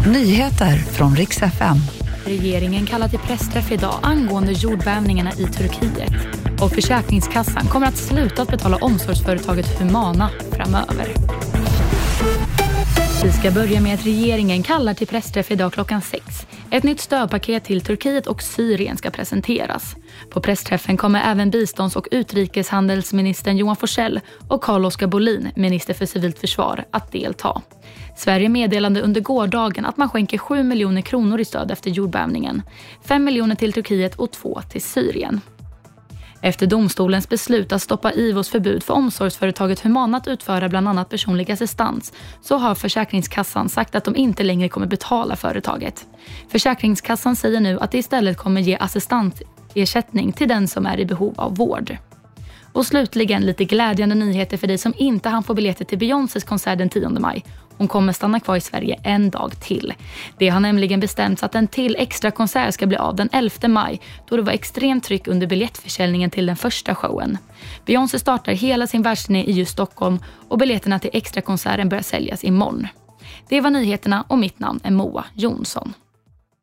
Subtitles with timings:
[0.00, 1.76] Nyheter från riks FM.
[2.24, 6.12] Regeringen kallar till pressträff idag angående jordbävningarna i Turkiet.
[6.60, 11.14] Och Försäkringskassan kommer att sluta att betala omsorgsföretaget Humana framöver.
[13.34, 16.46] Vi ska börja med att regeringen kallar till pressträff idag klockan sex.
[16.70, 19.96] Ett nytt stödpaket till Turkiet och Syrien ska presenteras.
[20.30, 26.38] På pressträffen kommer även bistånds och utrikeshandelsministern Johan Forsell och Carl-Oskar Bolin, minister för civilt
[26.38, 27.62] försvar, att delta.
[28.16, 32.62] Sverige meddelade under gårdagen att man skänker 7 miljoner kronor i stöd efter jordbävningen.
[33.04, 35.40] 5 miljoner till Turkiet och 2 till Syrien.
[36.44, 41.50] Efter domstolens beslut att stoppa IVOs förbud för omsorgsföretaget Humana att utföra bland annat personlig
[41.50, 42.12] assistans
[42.42, 46.06] så har Försäkringskassan sagt att de inte längre kommer betala företaget.
[46.48, 51.34] Försäkringskassan säger nu att det istället kommer ge assistansersättning till den som är i behov
[51.36, 51.96] av vård.
[52.72, 56.78] Och slutligen lite glädjande nyheter för dig som inte hann få biljetter till Beyoncés konsert
[56.78, 57.44] den 10 maj.
[57.78, 59.94] Hon kommer stanna kvar i Sverige en dag till.
[60.38, 64.00] Det har nämligen bestämts att en till extra konsert ska bli av den 11 maj
[64.28, 67.38] då det var extremt tryck under biljettförsäljningen till den första showen.
[67.86, 72.44] Beyoncé startar hela sin världsturné i just Stockholm och biljetterna till extra konserten börjar säljas
[72.44, 72.86] imorgon.
[73.48, 75.94] Det var nyheterna och mitt namn är Moa Jonsson.